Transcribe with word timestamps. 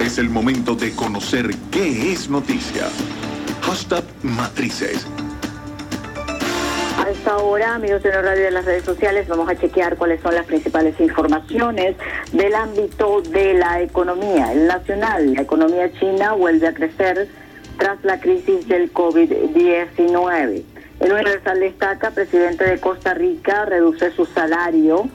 Es 0.00 0.18
el 0.18 0.28
momento 0.28 0.74
de 0.74 0.94
conocer 0.94 1.50
qué 1.70 2.12
es 2.12 2.28
noticia. 2.28 2.88
Hashtag 3.62 4.04
Matrices. 4.22 5.06
A 6.98 7.10
esta 7.10 7.38
hora, 7.38 7.74
amigos 7.74 8.02
de 8.02 8.10
radio 8.10 8.44
de 8.44 8.50
las 8.50 8.66
redes 8.66 8.84
sociales, 8.84 9.26
vamos 9.26 9.48
a 9.48 9.56
chequear 9.56 9.96
cuáles 9.96 10.20
son 10.20 10.34
las 10.34 10.46
principales 10.46 10.98
informaciones 11.00 11.96
del 12.32 12.54
ámbito 12.54 13.22
de 13.22 13.54
la 13.54 13.80
economía. 13.80 14.52
El 14.52 14.66
nacional, 14.66 15.34
la 15.34 15.42
economía 15.42 15.90
china 15.98 16.32
vuelve 16.34 16.68
a 16.68 16.74
crecer 16.74 17.28
tras 17.78 18.02
la 18.04 18.20
crisis 18.20 18.68
del 18.68 18.92
COVID-19. 18.92 20.62
El 21.00 21.12
Universal 21.12 21.60
destaca, 21.60 22.10
presidente 22.10 22.64
de 22.64 22.78
Costa 22.80 23.14
Rica 23.14 23.64
reduce 23.64 24.10
su 24.12 24.26
salario 24.26 25.08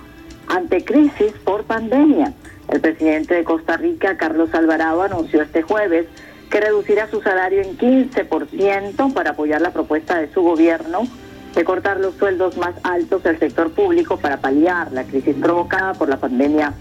ante 0.47 0.83
crisis 0.83 1.33
por 1.43 1.63
pandemia. 1.63 2.33
El 2.69 2.81
presidente 2.81 3.35
de 3.35 3.43
Costa 3.43 3.77
Rica, 3.77 4.17
Carlos 4.17 4.53
Alvarado, 4.53 5.01
anunció 5.01 5.41
este 5.41 5.61
jueves 5.61 6.07
que 6.49 6.59
reducirá 6.59 7.07
su 7.09 7.21
salario 7.21 7.61
en 7.61 7.77
15% 7.77 9.13
para 9.13 9.31
apoyar 9.31 9.61
la 9.61 9.71
propuesta 9.71 10.19
de 10.19 10.31
su 10.33 10.41
gobierno 10.41 11.07
de 11.55 11.63
cortar 11.63 11.99
los 11.99 12.15
sueldos 12.15 12.57
más 12.57 12.75
altos 12.83 13.23
del 13.23 13.37
sector 13.39 13.71
público 13.71 14.17
para 14.17 14.37
paliar 14.37 14.91
la 14.91 15.03
crisis 15.03 15.35
provocada 15.35 15.93
por 15.93 16.09
la 16.09 16.17
pandemia 16.17 16.73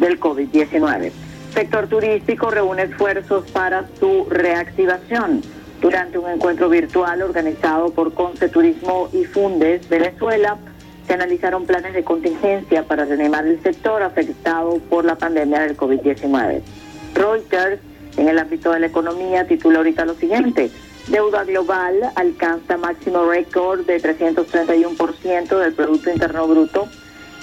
del 0.00 0.18
COVID-19. 0.18 1.12
Sector 1.52 1.86
turístico 1.86 2.50
reúne 2.50 2.84
esfuerzos 2.84 3.50
para 3.50 3.86
su 3.98 4.26
reactivación. 4.28 5.42
Durante 5.80 6.18
un 6.18 6.30
encuentro 6.30 6.68
virtual 6.68 7.22
organizado 7.22 7.90
por 7.90 8.14
Conce 8.14 8.48
Turismo 8.48 9.08
y 9.12 9.24
Fundes 9.24 9.88
Venezuela, 9.88 10.56
se 11.06 11.14
analizaron 11.14 11.66
planes 11.66 11.94
de 11.94 12.02
contingencia 12.02 12.82
para 12.84 13.04
reanimar 13.04 13.46
el 13.46 13.62
sector 13.62 14.02
afectado 14.02 14.78
por 14.90 15.04
la 15.04 15.16
pandemia 15.16 15.60
del 15.60 15.76
COVID-19. 15.76 16.60
Reuters, 17.14 17.80
en 18.16 18.28
el 18.28 18.38
ámbito 18.38 18.72
de 18.72 18.80
la 18.80 18.86
economía, 18.86 19.46
titula 19.46 19.78
ahorita 19.78 20.04
lo 20.04 20.14
siguiente. 20.14 20.70
Deuda 21.08 21.44
global 21.44 22.10
alcanza 22.16 22.76
máximo 22.76 23.24
récord 23.26 23.86
de 23.86 24.02
331% 24.02 25.58
del 25.58 25.72
Producto 25.74 26.10
Interno 26.10 26.48
Bruto 26.48 26.88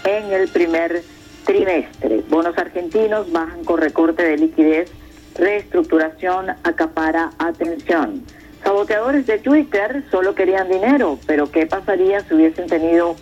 en 0.03 0.33
el 0.33 0.49
primer 0.49 1.01
trimestre. 1.45 2.23
Bonos 2.29 2.57
argentinos 2.57 3.31
bajan 3.31 3.63
con 3.63 3.79
recorte 3.79 4.23
de 4.23 4.37
liquidez, 4.37 4.91
reestructuración 5.35 6.49
acapara 6.63 7.31
atención. 7.37 8.23
Saboteadores 8.63 9.25
de 9.27 9.39
Twitter 9.39 10.03
solo 10.11 10.35
querían 10.35 10.69
dinero, 10.69 11.19
pero 11.25 11.51
¿qué 11.51 11.65
pasaría 11.65 12.21
si 12.21 12.33
hubiesen 12.33 12.67
tenido 12.67 13.15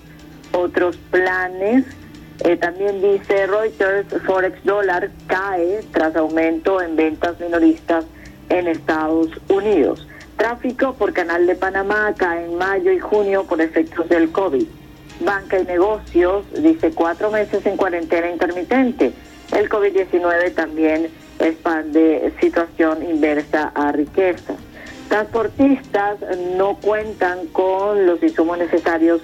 otros 0.53 0.97
planes? 1.09 1.85
Eh, 2.43 2.57
también 2.57 3.01
dice 3.01 3.45
Reuters, 3.45 4.07
Forex 4.25 4.63
dólar 4.63 5.11
cae 5.27 5.81
tras 5.91 6.15
aumento 6.15 6.81
en 6.81 6.95
ventas 6.95 7.39
minoristas 7.39 8.05
en 8.49 8.67
Estados 8.67 9.29
Unidos. 9.47 10.07
Tráfico 10.37 10.93
por 10.93 11.13
Canal 11.13 11.45
de 11.45 11.55
Panamá 11.55 12.13
cae 12.17 12.45
en 12.45 12.57
mayo 12.57 12.91
y 12.91 12.99
junio 12.99 13.43
por 13.43 13.61
efectos 13.61 14.09
del 14.09 14.31
COVID. 14.31 14.65
Banca 15.23 15.59
y 15.59 15.65
negocios 15.65 16.45
dice 16.63 16.91
cuatro 16.95 17.29
meses 17.29 17.63
en 17.67 17.77
cuarentena 17.77 18.31
intermitente. 18.31 19.13
El 19.55 19.69
COVID-19 19.69 20.55
también 20.55 21.09
expande 21.39 22.33
situación 22.39 23.03
inversa 23.07 23.71
a 23.75 23.91
riqueza. 23.91 24.55
Transportistas 25.09 26.17
no 26.57 26.77
cuentan 26.77 27.47
con 27.47 28.07
los 28.07 28.23
insumos 28.23 28.57
necesarios 28.57 29.21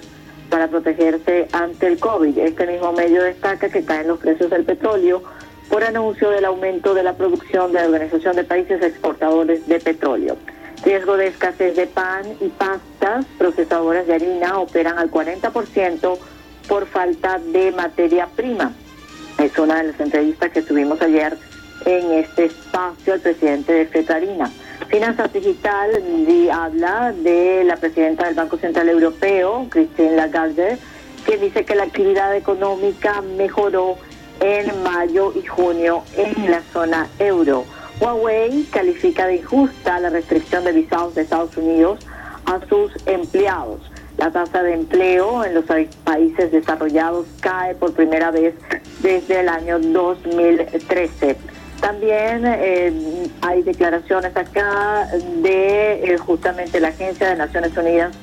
para 0.48 0.68
protegerse 0.68 1.48
ante 1.52 1.86
el 1.86 1.98
COVID. 1.98 2.38
Este 2.38 2.66
mismo 2.66 2.92
medio 2.92 3.22
destaca 3.22 3.68
que 3.68 3.84
caen 3.84 4.08
los 4.08 4.18
precios 4.18 4.50
del 4.50 4.64
petróleo 4.64 5.22
por 5.68 5.84
anuncio 5.84 6.30
del 6.30 6.44
aumento 6.44 6.94
de 6.94 7.02
la 7.02 7.14
producción 7.14 7.72
de 7.72 7.80
la 7.80 7.86
Organización 7.86 8.36
de 8.36 8.44
Países 8.44 8.82
Exportadores 8.82 9.66
de 9.66 9.80
Petróleo. 9.80 10.36
Riesgo 10.84 11.16
de 11.16 11.26
escasez 11.26 11.76
de 11.76 11.86
pan 11.86 12.24
y 12.40 12.48
pastas, 12.48 13.26
procesadoras 13.36 14.06
de 14.06 14.14
harina 14.14 14.58
operan 14.58 14.98
al 14.98 15.10
40% 15.10 16.18
por 16.68 16.86
falta 16.86 17.38
de 17.38 17.72
materia 17.72 18.28
prima. 18.34 18.72
Es 19.42 19.58
una 19.58 19.78
de 19.82 19.92
las 19.92 20.00
entrevistas 20.00 20.50
que 20.50 20.62
tuvimos 20.62 21.00
ayer 21.02 21.36
en 21.88 22.12
este 22.12 22.44
espacio 22.44 23.14
al 23.14 23.20
presidente 23.20 23.72
de 23.72 23.86
Fetarina. 23.86 24.50
Finanzas 24.88 25.32
Digital 25.32 25.90
habla 26.52 27.12
de 27.12 27.64
la 27.64 27.76
presidenta 27.76 28.26
del 28.26 28.34
Banco 28.34 28.58
Central 28.58 28.90
Europeo, 28.90 29.66
Christine 29.70 30.16
Lagarde, 30.16 30.76
que 31.24 31.38
dice 31.38 31.64
que 31.64 31.74
la 31.74 31.84
actividad 31.84 32.36
económica 32.36 33.22
mejoró 33.22 33.96
en 34.40 34.82
mayo 34.82 35.32
y 35.34 35.46
junio 35.46 36.02
en 36.14 36.50
la 36.50 36.60
zona 36.74 37.08
euro. 37.18 37.64
Huawei 38.00 38.64
califica 38.64 39.26
de 39.26 39.36
injusta 39.36 39.98
la 39.98 40.10
restricción 40.10 40.64
de 40.64 40.72
visados 40.72 41.14
de 41.14 41.22
Estados 41.22 41.56
Unidos 41.56 42.00
a 42.44 42.60
sus 42.68 42.92
empleados. 43.06 43.80
La 44.18 44.30
tasa 44.30 44.62
de 44.62 44.74
empleo 44.74 45.42
en 45.42 45.54
los 45.54 45.64
países 46.04 46.52
desarrollados 46.52 47.26
cae 47.40 47.74
por 47.74 47.94
primera 47.94 48.30
vez 48.30 48.54
desde 49.00 49.40
el 49.40 49.48
año 49.48 49.78
2013. 49.78 51.57
También 51.80 52.42
eh, 52.44 52.92
hay 53.40 53.62
declaraciones 53.62 54.36
acá 54.36 55.08
de 55.42 56.12
eh, 56.14 56.18
justamente 56.18 56.80
la 56.80 56.88
Agencia 56.88 57.28
de 57.28 57.36
Naciones 57.36 57.76
Unidas 57.76 58.16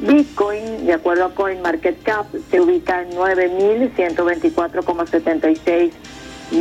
Bitcoin, 0.00 0.86
de 0.86 0.92
acuerdo 0.92 1.24
a 1.24 1.34
CoinMarketCap, 1.34 2.26
se 2.50 2.60
ubica 2.60 3.02
en 3.02 3.10
9.124,76 3.12 5.92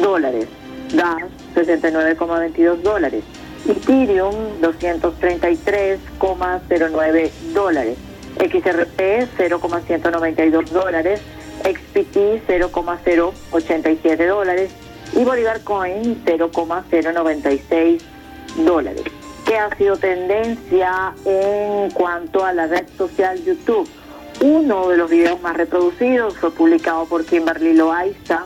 dólares. 0.02 0.48
Gas, 0.94 1.26
69,22 1.56 2.78
dólares. 2.78 3.24
Ethereum, 3.68 4.34
233,09 4.62 7.32
dólares. 7.54 7.98
XRP, 8.40 9.28
0,192 9.38 10.72
dólares. 10.72 11.20
XPT 11.64 12.44
0,087 12.48 14.28
dólares 14.28 14.72
y 15.14 15.24
Bolívar 15.24 15.62
Coin 15.62 16.22
0,096 16.26 18.04
dólares. 18.58 19.04
¿Qué 19.48 19.58
ha 19.58 19.74
sido 19.78 19.96
tendencia 19.96 21.14
en 21.24 21.90
cuanto 21.92 22.44
a 22.44 22.52
la 22.52 22.68
red 22.68 22.86
social 22.98 23.42
YouTube? 23.46 23.88
Uno 24.42 24.90
de 24.90 24.98
los 24.98 25.10
videos 25.10 25.42
más 25.42 25.56
reproducidos 25.56 26.38
fue 26.38 26.52
publicado 26.52 27.06
por 27.06 27.24
Kimberly 27.24 27.74
Loaiza. 27.74 28.44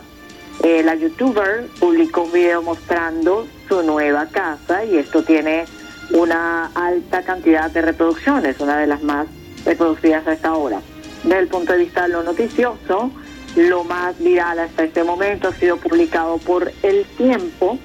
Eh, 0.62 0.84
la 0.84 0.94
youtuber 0.94 1.66
publicó 1.80 2.22
un 2.22 2.30
video 2.30 2.62
mostrando 2.62 3.48
su 3.68 3.82
nueva 3.82 4.28
casa 4.28 4.84
y 4.84 4.96
esto 4.96 5.24
tiene 5.24 5.64
una 6.10 6.66
alta 6.72 7.22
cantidad 7.22 7.68
de 7.68 7.82
reproducciones, 7.82 8.60
una 8.60 8.78
de 8.78 8.86
las 8.86 9.02
más 9.02 9.26
reproducidas 9.64 10.24
a 10.28 10.34
esta 10.34 10.54
hora. 10.54 10.80
Desde 11.24 11.40
el 11.40 11.48
punto 11.48 11.72
de 11.72 11.78
vista 11.80 12.02
de 12.02 12.10
lo 12.10 12.22
noticioso, 12.22 13.10
lo 13.56 13.82
más 13.82 14.16
viral 14.20 14.60
hasta 14.60 14.84
este 14.84 15.02
momento 15.02 15.48
ha 15.48 15.52
sido 15.54 15.78
publicado 15.78 16.38
por 16.38 16.70
El 16.84 17.04
Tiempo. 17.16 17.76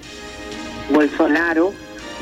Bolsonaro 0.92 1.74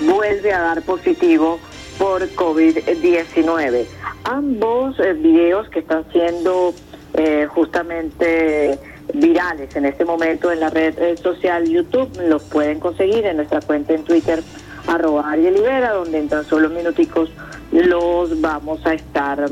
vuelve 0.02 0.54
a 0.54 0.60
dar 0.60 0.82
positivo 0.82 1.60
por 1.98 2.22
COVID-19. 2.30 3.86
Ambos 4.24 5.00
eh, 5.00 5.14
videos 5.14 5.70
que 5.70 5.80
están 5.80 6.06
siendo 6.12 6.74
eh, 7.14 7.48
justamente 7.50 8.80
virales 9.14 9.76
en 9.76 9.86
este 9.86 10.04
momento 10.04 10.52
en 10.52 10.60
la 10.60 10.70
red 10.70 10.98
eh, 10.98 11.16
social 11.18 11.66
YouTube 11.66 12.10
los 12.28 12.44
pueden 12.44 12.80
conseguir 12.80 13.26
en 13.26 13.38
nuestra 13.38 13.62
cuenta 13.62 13.94
en 13.94 14.04
Twitter 14.04 14.42
arroba 14.88 15.36
Libera, 15.36 15.94
donde 15.94 16.20
en 16.20 16.30
tan 16.30 16.46
solo 16.46 16.70
minuticos 16.70 17.30
los 17.72 18.40
vamos 18.42 18.86
a 18.86 18.94
estar 18.94 19.50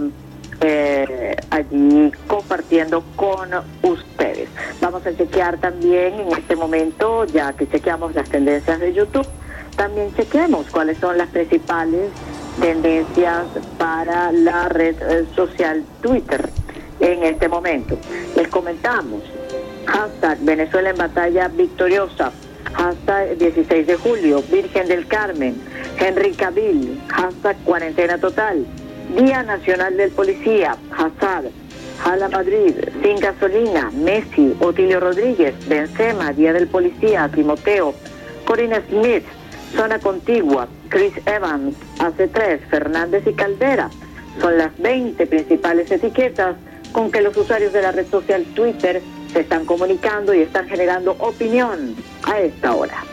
eh, 0.61 1.35
allí 1.49 2.11
compartiendo 2.27 3.03
con 3.15 3.49
ustedes. 3.81 4.49
Vamos 4.79 5.05
a 5.05 5.15
chequear 5.15 5.57
también 5.57 6.13
en 6.19 6.31
este 6.31 6.55
momento, 6.55 7.25
ya 7.25 7.53
que 7.53 7.67
chequeamos 7.67 8.13
las 8.15 8.29
tendencias 8.29 8.79
de 8.79 8.93
YouTube, 8.93 9.27
también 9.83 10.15
chequemos 10.15 10.65
cuáles 10.71 10.97
son 10.97 11.17
las 11.17 11.27
principales 11.27 12.09
tendencias 12.61 13.43
para 13.77 14.31
la 14.31 14.69
red 14.69 14.95
eh, 15.01 15.25
social 15.35 15.83
Twitter 16.01 16.49
en 17.01 17.21
este 17.23 17.49
momento. 17.49 17.97
Les 18.37 18.47
comentamos, 18.47 19.23
hashtag 19.85 20.39
Venezuela 20.39 20.91
en 20.91 20.95
batalla 20.95 21.49
victoriosa, 21.49 22.31
hashtag 22.71 23.37
16 23.37 23.85
de 23.85 23.97
julio, 23.97 24.41
Virgen 24.49 24.87
del 24.87 25.05
Carmen, 25.05 25.61
Henry 25.99 26.31
Cavill, 26.31 27.01
hashtag 27.09 27.57
cuarentena 27.65 28.17
total, 28.17 28.65
Día 29.17 29.43
Nacional 29.43 29.97
del 29.97 30.11
Policía, 30.11 30.77
hashtag 30.91 31.51
Jala 32.01 32.29
Madrid, 32.29 32.73
sin 33.01 33.19
gasolina, 33.19 33.91
Messi, 33.91 34.55
Otilio 34.61 35.01
Rodríguez, 35.01 35.53
Benzema, 35.67 36.31
Día 36.31 36.53
del 36.53 36.69
Policía, 36.69 37.29
Timoteo, 37.33 37.93
Corina 38.45 38.81
Smith, 38.89 39.25
Zona 39.75 39.99
Contigua, 39.99 40.67
Chris 40.89 41.13
Evans, 41.25 41.75
AC3, 41.99 42.59
Fernández 42.69 43.25
y 43.27 43.33
Caldera. 43.33 43.89
Son 44.39 44.57
las 44.57 44.77
20 44.79 45.25
principales 45.27 45.91
etiquetas 45.91 46.55
con 46.91 47.11
que 47.11 47.21
los 47.21 47.35
usuarios 47.35 47.73
de 47.73 47.81
la 47.81 47.91
red 47.91 48.07
social 48.07 48.43
Twitter 48.55 49.01
se 49.31 49.41
están 49.41 49.65
comunicando 49.65 50.33
y 50.33 50.41
están 50.41 50.67
generando 50.67 51.15
opinión 51.19 51.95
a 52.23 52.39
esta 52.39 52.75
hora. 52.75 53.12